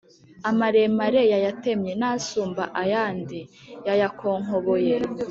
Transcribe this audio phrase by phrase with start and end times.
[0.49, 3.39] amaremare yayatemye, n’asumba ayandi
[3.87, 4.95] yayakonkoboye.